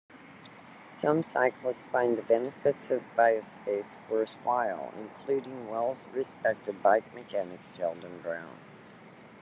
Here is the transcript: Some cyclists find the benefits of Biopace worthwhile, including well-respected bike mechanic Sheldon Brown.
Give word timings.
Some 0.89 1.21
cyclists 1.21 1.85
find 1.85 2.17
the 2.17 2.23
benefits 2.23 2.89
of 2.89 3.03
Biopace 3.15 3.99
worthwhile, 4.09 4.91
including 4.97 5.69
well-respected 5.69 6.81
bike 6.81 7.13
mechanic 7.13 7.59
Sheldon 7.63 8.19
Brown. 8.23 8.57